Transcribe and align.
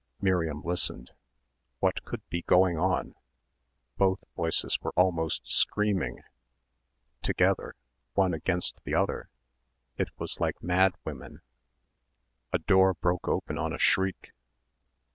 Miriam 0.19 0.63
listened. 0.63 1.11
What 1.77 2.03
could 2.05 2.27
be 2.27 2.41
going 2.41 2.75
on?... 2.75 3.13
both 3.99 4.23
voices 4.35 4.79
were 4.81 4.91
almost 4.95 5.43
screaming... 5.51 6.23
together... 7.21 7.75
one 8.15 8.33
against 8.33 8.81
the 8.83 8.95
other... 8.95 9.29
it 9.99 10.09
was 10.17 10.39
like 10.39 10.63
mad 10.63 10.95
women.... 11.05 11.41
A 12.51 12.57
door 12.57 12.95
broke 12.95 13.27
open 13.27 13.59
on 13.59 13.73
a 13.73 13.77
shriek. 13.77 14.31